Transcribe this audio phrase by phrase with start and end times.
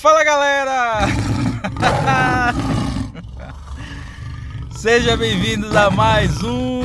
[0.00, 1.00] Fala galera!
[4.72, 6.80] Seja bem-vindos a mais um.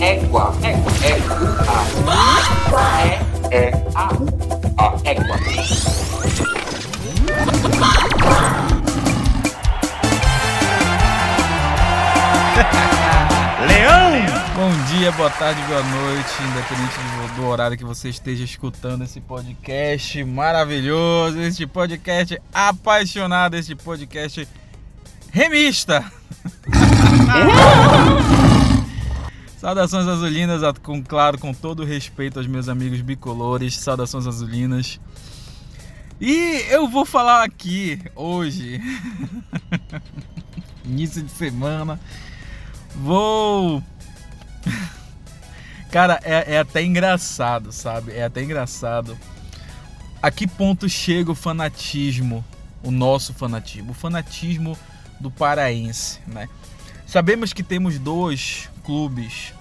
[0.00, 1.52] Égua, égua, égua,
[3.50, 4.08] é, é, a,
[4.78, 5.36] a, égua.
[13.68, 14.41] Leão!
[14.54, 20.22] Bom dia, boa tarde, boa noite, independente do, horário que você esteja escutando esse podcast
[20.24, 24.46] maravilhoso, este podcast apaixonado, este podcast
[25.30, 26.04] remista.
[29.58, 35.00] Saudações azulinas, com claro, com todo respeito aos meus amigos bicolores, saudações azulinas.
[36.20, 38.82] E eu vou falar aqui hoje,
[40.84, 41.98] início de semana,
[42.94, 43.82] vou.
[45.92, 48.12] Cara, é, é até engraçado, sabe?
[48.12, 49.16] É até engraçado.
[50.22, 52.42] A que ponto chega o fanatismo,
[52.82, 54.78] o nosso fanatismo, o fanatismo
[55.20, 56.48] do paraense, né?
[57.06, 59.52] Sabemos que temos dois clubes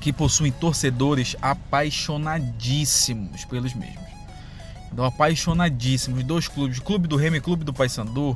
[0.00, 4.08] que possuem torcedores apaixonadíssimos pelos mesmos.
[4.90, 6.24] Então, apaixonadíssimos.
[6.24, 8.34] Dois clubes, Clube do Remo e Clube do Paysandu.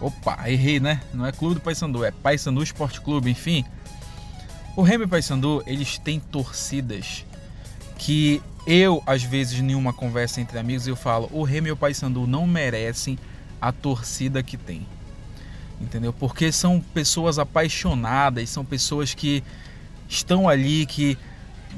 [0.00, 1.00] Opa, errei, né?
[1.14, 3.64] Não é Clube do Paysandu, é Paysandu Esporte Clube, enfim.
[4.76, 7.24] O Remo e Paysandu, eles têm torcidas
[7.98, 11.76] que eu, às vezes, em uma conversa entre amigos, eu falo, o Remo e o
[11.76, 13.18] Paysandu não merecem
[13.60, 14.86] a torcida que tem
[15.80, 16.12] entendeu?
[16.12, 19.42] Porque são pessoas apaixonadas, são pessoas que
[20.08, 21.18] estão ali, que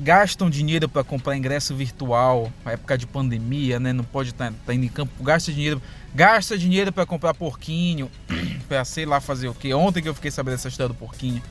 [0.00, 3.92] gastam dinheiro para comprar ingresso virtual, na época de pandemia, né?
[3.92, 5.82] Não pode estar tá, tá indo em campo, gasta dinheiro,
[6.14, 8.10] gasta dinheiro para comprar porquinho,
[8.68, 9.72] para sei lá fazer o que.
[9.74, 11.42] Ontem que eu fiquei sabendo essa história do porquinho,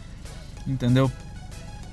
[0.66, 1.12] entendeu?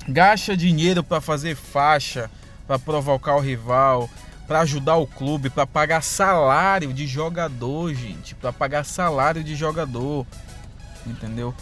[0.09, 2.31] Gasta dinheiro para fazer faixa,
[2.67, 4.09] para provocar o rival,
[4.47, 10.27] para ajudar o clube, para pagar salário de jogador, gente, para pagar salário de jogador,
[11.07, 11.55] entendeu?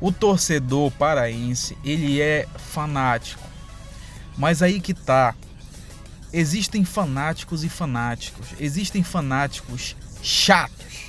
[0.00, 3.42] O torcedor paraense, ele é fanático.
[4.36, 5.34] Mas aí que tá.
[6.32, 8.48] Existem fanáticos e fanáticos.
[8.60, 11.08] Existem fanáticos chatos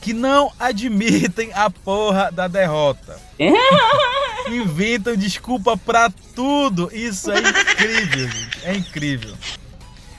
[0.00, 3.20] que não admitem a porra da derrota.
[4.48, 6.90] Inventam desculpa para tudo.
[6.92, 8.64] Isso é incrível, gente.
[8.64, 9.34] É incrível.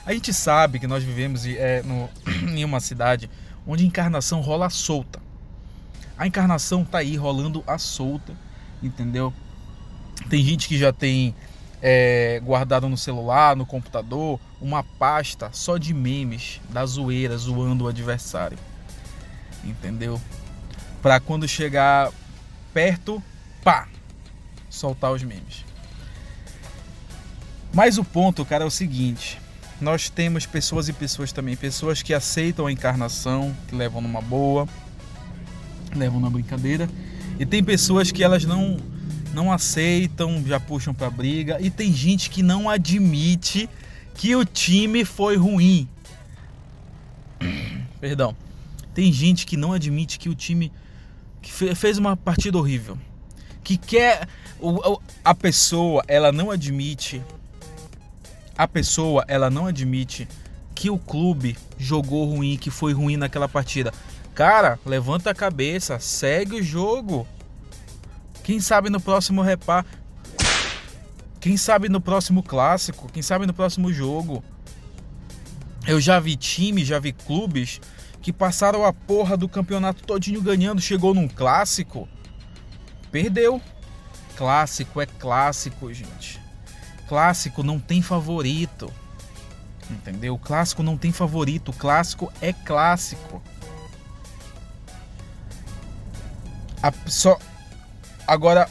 [0.04, 2.08] A gente sabe que nós vivemos é, no,
[2.54, 3.30] em uma cidade
[3.66, 5.20] onde a encarnação rola solta.
[6.16, 8.32] A encarnação tá aí rolando a solta,
[8.82, 9.32] entendeu?
[10.30, 11.34] Tem gente que já tem
[11.82, 17.88] é, guardado no celular, no computador, uma pasta só de memes da zoeira, zoando o
[17.88, 18.58] adversário.
[19.62, 20.20] Entendeu?
[21.02, 22.10] Para quando chegar
[22.72, 23.22] perto,
[23.62, 23.88] pá,
[24.76, 25.64] soltar os memes.
[27.72, 29.38] Mas o ponto, cara, é o seguinte:
[29.80, 34.68] nós temos pessoas e pessoas também, pessoas que aceitam a encarnação, que levam numa boa,
[35.94, 36.88] levam na brincadeira,
[37.38, 38.78] e tem pessoas que elas não
[39.34, 43.68] não aceitam, já puxam para briga, e tem gente que não admite
[44.14, 45.86] que o time foi ruim.
[48.00, 48.34] Perdão.
[48.94, 50.72] Tem gente que não admite que o time
[51.42, 52.98] que fez uma partida horrível.
[53.66, 54.28] Que quer
[55.24, 57.20] a pessoa, ela não admite
[58.56, 60.26] a pessoa ela não admite
[60.74, 63.92] que o clube jogou ruim, que foi ruim naquela partida.
[64.34, 67.26] Cara, levanta a cabeça, segue o jogo.
[68.44, 69.84] Quem sabe no próximo repar.
[71.40, 74.44] Quem sabe no próximo clássico, quem sabe no próximo jogo.
[75.86, 77.80] Eu já vi times, já vi clubes
[78.20, 82.08] que passaram a porra do campeonato todinho ganhando, chegou num clássico,
[83.06, 83.60] perdeu.
[84.36, 86.40] Clássico é clássico, gente.
[87.08, 88.92] Clássico não tem favorito.
[89.90, 90.38] Entendeu?
[90.38, 91.72] Clássico não tem favorito.
[91.72, 93.42] Clássico é clássico.
[96.82, 97.38] A, só
[98.26, 98.68] agora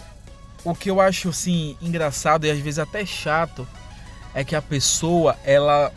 [0.63, 3.67] o que eu acho assim engraçado e às vezes até chato
[4.33, 5.91] é que a pessoa ela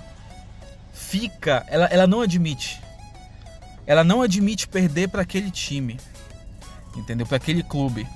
[0.93, 2.81] fica, ela, ela não admite.
[3.87, 5.99] Ela não admite perder para aquele time.
[6.95, 7.27] Entendeu?
[7.27, 8.07] Para aquele clube.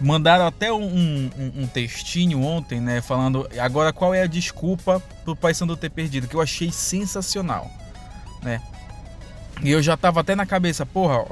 [0.00, 3.00] Mandaram até um, um, um, textinho ontem, né?
[3.00, 7.70] Falando agora qual é a desculpa pro Paysandu ter perdido, que eu achei sensacional,
[8.42, 8.60] né?
[9.62, 11.24] E eu já tava até na cabeça, porra,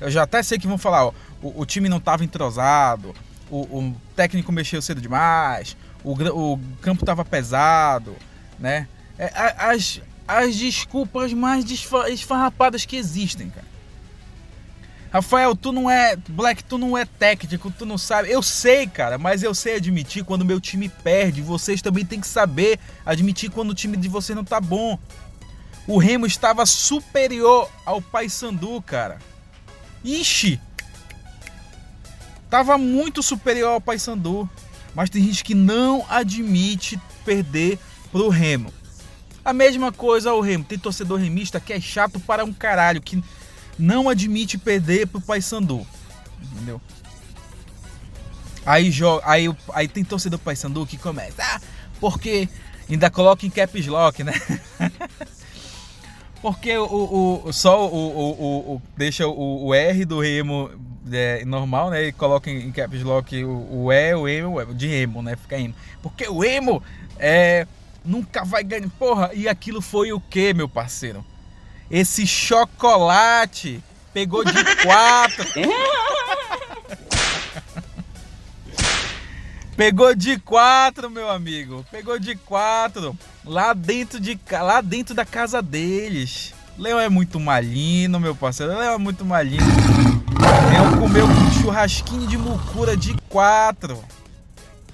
[0.00, 1.12] eu já até sei que vão falar, ó,
[1.42, 3.14] o, o time não tava entrosado,
[3.50, 8.14] o, o, técnico mexeu cedo demais, o, o campo tava pesado,
[8.58, 8.86] né?
[9.18, 13.73] É, as, as desculpas mais esfarrapadas que existem, cara.
[15.14, 16.16] Rafael, tu não é.
[16.16, 18.32] Black, tu não é técnico, tu não sabe.
[18.32, 21.40] Eu sei, cara, mas eu sei admitir quando meu time perde.
[21.40, 24.98] Vocês também têm que saber admitir quando o time de você não tá bom.
[25.86, 29.20] O Remo estava superior ao Paysandu, cara.
[30.02, 30.60] Ixi!
[32.50, 34.50] Tava muito superior ao Paysandu.
[34.96, 37.78] Mas tem gente que não admite perder
[38.10, 38.74] pro Remo.
[39.44, 40.64] A mesma coisa ao Remo.
[40.64, 43.22] Tem torcedor remista que é chato para um caralho, que
[43.78, 45.86] não admite perder pro Paysandu.
[46.42, 46.80] Entendeu?
[48.66, 51.60] Aí, joga, aí, aí tem torcedor Paysandu que começa, ah,
[52.00, 52.48] porque
[52.88, 54.32] ainda coloca em caps lock, né?
[56.40, 60.70] porque o, o, só o, o, o deixa o, o, R do Remo
[61.12, 62.04] é, normal, né?
[62.04, 65.36] E coloca em, caps lock o, o E, o Emo, de Remo, né?
[65.36, 65.74] Fica Emo.
[66.02, 66.82] Porque o Emo
[67.18, 67.66] é,
[68.02, 68.88] nunca vai ganhar.
[68.98, 71.24] Porra, e aquilo foi o que, meu parceiro?
[71.90, 73.82] Esse chocolate
[74.12, 74.52] pegou de
[74.82, 75.44] quatro.
[79.76, 81.84] Pegou de quatro, meu amigo.
[81.90, 83.16] Pegou de quatro.
[83.44, 86.54] Lá dentro, de, lá dentro da casa deles.
[86.78, 88.78] Leão é muito malino, meu parceiro.
[88.78, 89.66] Leão é muito malino.
[90.70, 94.02] Leão comeu um churrasquinho de mucura de quatro.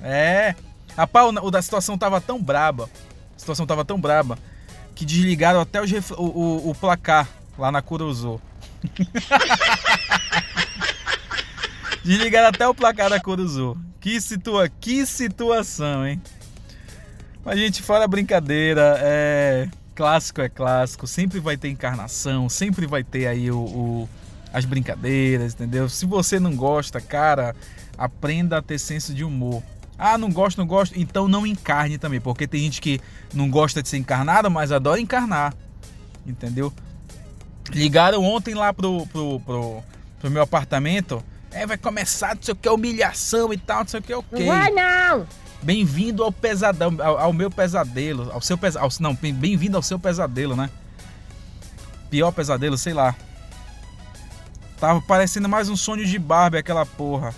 [0.03, 0.55] É.
[0.97, 2.89] Rapaz, o, da situação tava tão braba.
[3.37, 4.39] A situação tava tão braba
[5.01, 7.27] que desligaram até os, o, o, o placar
[7.57, 8.39] lá na Curuzu.
[12.05, 13.79] desligaram até o placar da Curuzu.
[13.99, 16.21] Que, situa que situação, hein?
[17.43, 19.71] Mas, gente, fora brincadeira, é...
[19.95, 24.09] clássico é clássico, sempre vai ter encarnação, sempre vai ter aí o, o,
[24.53, 25.89] as brincadeiras, entendeu?
[25.89, 27.57] Se você não gosta, cara,
[27.97, 29.63] aprenda a ter senso de humor.
[30.03, 30.99] Ah, não gosto, não gosto.
[30.99, 32.99] Então não encarne também, porque tem gente que
[33.35, 35.55] não gosta de ser encarnada, mas adora encarnar.
[36.27, 36.73] Entendeu?
[37.71, 39.83] Ligaram ontem lá pro, pro, pro,
[40.19, 41.23] pro meu apartamento.
[41.51, 44.39] É, vai começar, não sei o que, humilhação e tal, não sei o que, ok.
[44.39, 45.27] Não vai não!
[45.63, 50.57] Bem-vindo ao pesadão, ao, ao, meu pesadelo, ao seu pesadelo, não, bem-vindo ao seu pesadelo,
[50.57, 50.71] né?
[52.09, 53.15] Pior pesadelo, sei lá.
[54.79, 57.35] Tava parecendo mais um sonho de Barbie aquela porra.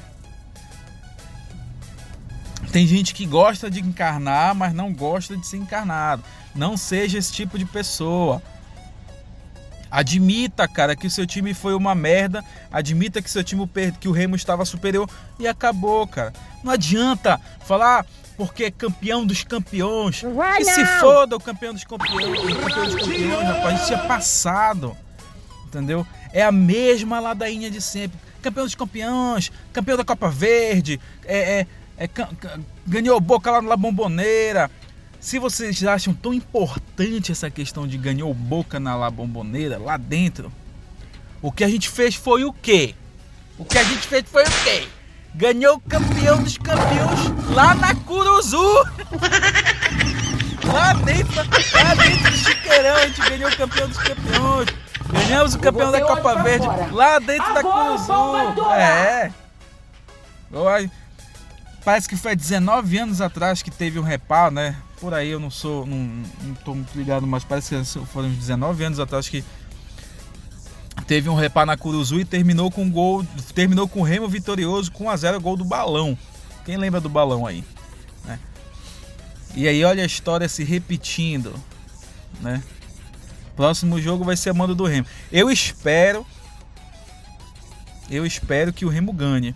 [2.73, 6.25] Tem gente que gosta de encarnar, mas não gosta de ser encarnado.
[6.55, 8.43] Não seja esse tipo de pessoa.
[9.91, 12.43] Admita, cara, que o seu time foi uma merda.
[12.73, 13.69] Admita que seu time
[14.01, 15.07] que o Remo estava superior
[15.39, 16.33] e acabou, cara.
[16.65, 18.07] Não adianta falar
[18.39, 20.23] porque é campeão dos campeões.
[20.23, 23.83] Vai que se foda o campeão dos campeões, o campeão dos campeões, rapaz.
[23.83, 24.97] Isso é passado.
[25.67, 26.07] Entendeu?
[26.33, 28.19] É a mesma ladainha de sempre.
[28.41, 31.67] Campeão dos campeões, campeão da Copa Verde, é, é
[32.03, 32.09] é,
[32.87, 34.69] ganhou boca lá na bomboneira.
[35.21, 40.53] Se vocês acham tão importante essa questão de ganhou boca na La Bomboneira, lá dentro,
[41.41, 42.97] o que a gente fez foi o quê?
[43.57, 44.89] O que a gente fez foi o quê?
[45.33, 48.59] Ganhou o campeão dos campeões lá na Curuzu!
[50.73, 54.69] lá dentro, lá dentro do Chiqueirão, a gente ganhou o campeão dos campeões.
[55.09, 58.73] Ganhamos o campeão da Copa Verde lá dentro da Curuzu.
[58.73, 59.33] É.
[61.85, 64.77] Parece que foi 19 anos atrás que teve um reparo, né?
[65.01, 65.97] Por aí eu não sou, não,
[66.43, 69.45] não tô muito ligado, mas parece que foram 19 anos atrás que
[71.09, 75.05] teve um reparo na Curuzu e terminou com gol, terminou com o Remo vitorioso com
[75.05, 76.17] 1 a 0 gol do Balão.
[76.65, 77.65] Quem lembra do Balão aí,
[78.25, 78.39] né?
[79.57, 81.53] E aí olha a história se repetindo,
[82.41, 82.63] né?
[83.57, 85.07] Próximo jogo vai ser a mando do Remo.
[85.33, 86.25] Eu espero
[88.09, 89.55] eu espero que o Remo ganhe.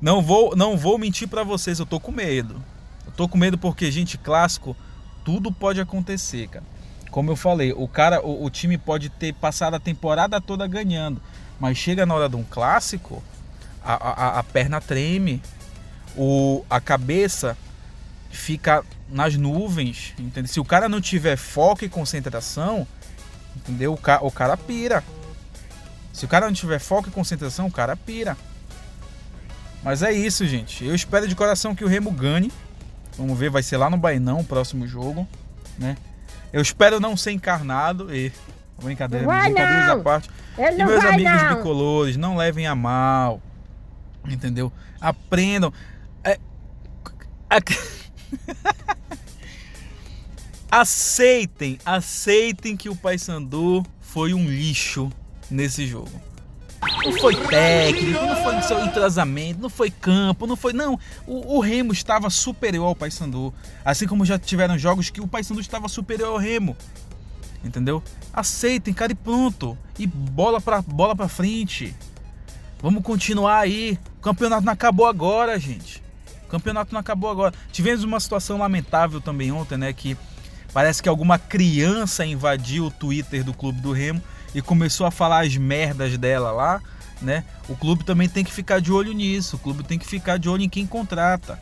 [0.00, 2.62] Não vou, não vou mentir para vocês, eu tô com medo.
[3.06, 4.76] Eu tô com medo porque, gente, clássico,
[5.24, 6.64] tudo pode acontecer, cara.
[7.10, 11.20] Como eu falei, o cara, o, o time pode ter passado a temporada toda ganhando,
[11.58, 13.22] mas chega na hora de um clássico,
[13.84, 15.42] a, a, a perna treme,
[16.16, 17.56] o, a cabeça
[18.30, 20.50] fica nas nuvens, entendeu?
[20.50, 22.86] Se o cara não tiver foco e concentração,
[23.56, 23.92] entendeu?
[23.92, 25.02] O, ca, o cara pira.
[26.12, 28.36] Se o cara não tiver foco e concentração, o cara pira.
[29.82, 30.84] Mas é isso, gente.
[30.84, 32.52] Eu espero de coração que o Remo ganhe.
[33.16, 35.26] Vamos ver, vai ser lá no Bainão o próximo jogo,
[35.78, 35.96] né?
[36.52, 38.32] Eu espero não ser encarnado e
[38.82, 39.94] brincadeira, brincadeiras não.
[39.94, 40.30] à parte.
[40.58, 41.56] E meus amigos não.
[41.56, 43.40] bicolores, não levem a mal.
[44.28, 44.72] Entendeu?
[45.00, 45.72] Aprendam.
[46.24, 46.38] É...
[50.70, 55.10] aceitem, aceitem que o Paysandu foi um lixo
[55.50, 56.29] nesse jogo.
[57.04, 60.72] Não foi técnico, não foi seu entrosamento, não foi campo, não foi.
[60.72, 63.54] Não, o, o Remo estava superior ao Paysandu.
[63.84, 66.76] Assim como já tiveram jogos que o Paysandu estava superior ao Remo.
[67.64, 68.02] Entendeu?
[68.32, 69.76] Aceitem, cara, e pronto.
[69.98, 71.94] E bola pra, bola pra frente.
[72.82, 73.98] Vamos continuar aí.
[74.18, 76.02] O campeonato não acabou agora, gente.
[76.44, 77.54] O campeonato não acabou agora.
[77.72, 79.92] Tivemos uma situação lamentável também ontem, né?
[79.92, 80.16] Que
[80.72, 84.22] parece que alguma criança invadiu o Twitter do Clube do Remo
[84.54, 86.80] e começou a falar as merdas dela lá,
[87.20, 87.44] né?
[87.68, 89.56] O clube também tem que ficar de olho nisso.
[89.56, 91.58] O clube tem que ficar de olho em quem contrata.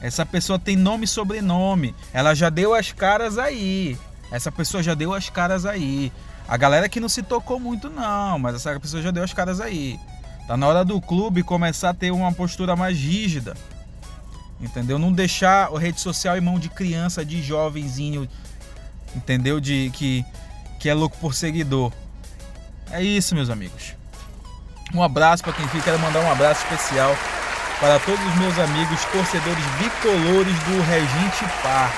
[0.00, 1.94] Essa pessoa tem nome e sobrenome.
[2.12, 3.98] Ela já deu as caras aí.
[4.30, 6.12] Essa pessoa já deu as caras aí.
[6.46, 9.60] A galera que não se tocou muito, não, mas essa pessoa já deu as caras
[9.60, 9.98] aí.
[10.46, 13.56] Tá na hora do clube começar a ter uma postura mais rígida.
[14.60, 14.98] Entendeu?
[14.98, 18.28] Não deixar a rede social em mão de criança, de jovenzinho,
[19.16, 19.58] entendeu?
[19.58, 20.24] De que,
[20.84, 21.90] que é louco por seguidor.
[22.90, 23.94] É isso, meus amigos.
[24.92, 25.84] Um abraço para quem fica.
[25.84, 27.16] Quero mandar um abraço especial
[27.80, 31.94] para todos os meus amigos torcedores bicolores do Regente Park.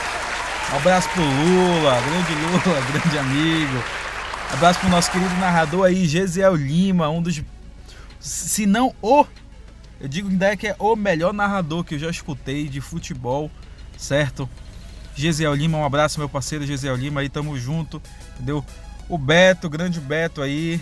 [0.72, 3.84] Um abraço pro Lula, grande Lula, grande amigo.
[4.52, 7.42] Um abraço pro nosso querido narrador aí, Gesiel Lima, um dos
[8.20, 9.26] se não o,
[10.00, 13.50] eu digo ainda é que é o melhor narrador que eu já escutei de futebol,
[13.98, 14.48] certo?
[15.16, 18.00] Gesiel Lima, um abraço meu parceiro Gesiel Lima aí, tamo junto,
[18.36, 18.64] entendeu?
[19.08, 20.80] O Beto, grande Beto aí,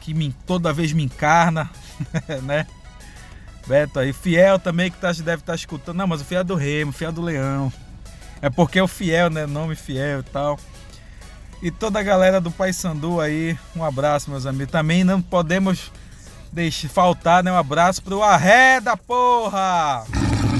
[0.00, 1.70] que me, toda vez me encarna,
[2.42, 2.66] né?
[3.66, 6.44] Beto aí, Fiel também que tá, deve estar tá escutando, não, mas o Fiel é
[6.44, 7.72] do Remo, Fiel é do Leão,
[8.42, 9.46] é porque é o Fiel, né?
[9.46, 10.58] Nome Fiel e tal.
[11.62, 14.72] E toda a galera do Paysandu aí, um abraço, meus amigos.
[14.72, 15.92] Também não podemos
[16.52, 20.04] deixe faltar né, um abraço pro Arreda, porra!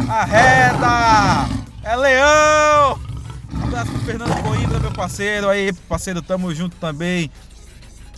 [0.08, 1.48] Arreda!
[1.82, 3.09] É leão!
[3.80, 7.30] Abraço pro Fernando Coimbra, meu parceiro aí, parceiro, tamo junto também.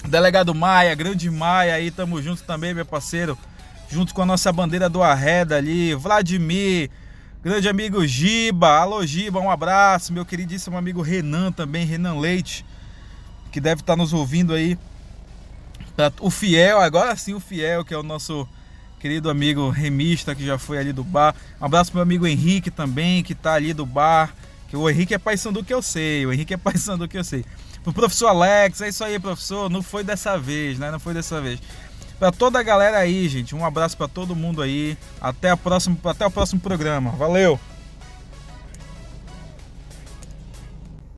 [0.08, 3.38] Delegado Maia, grande Maia aí, tamo junto também, meu parceiro.
[3.88, 6.90] Junto com a nossa bandeira do Arreda ali, Vladimir,
[7.44, 12.66] grande amigo Giba, alô Giba, um abraço, meu queridíssimo amigo Renan também, Renan Leite,
[13.52, 14.76] que deve estar nos ouvindo aí.
[16.18, 18.48] O Fiel, agora sim o Fiel, que é o nosso
[18.98, 21.36] querido amigo remista que já foi ali do bar.
[21.60, 24.34] Um abraço pro meu amigo Henrique também, que tá ali do bar.
[24.72, 27.44] O Henrique é paisando que eu sei, o Henrique é paisando que eu sei.
[27.82, 29.68] Pro professor Alex, é isso aí, professor.
[29.68, 30.90] Não foi dessa vez, né?
[30.90, 31.60] Não foi dessa vez.
[32.18, 34.96] Para toda a galera aí, gente, um abraço para todo mundo aí.
[35.20, 37.10] Até a próxima, até o próximo programa.
[37.10, 37.58] Valeu.